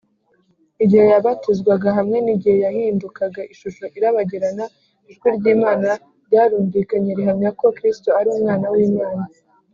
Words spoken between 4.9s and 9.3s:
ijwi ry’imana ryarumvikanye rihamya ko kristo ari umwana w’imana